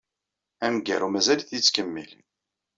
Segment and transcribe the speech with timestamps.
[0.65, 2.11] Amgaru mazal-it yettkemmil.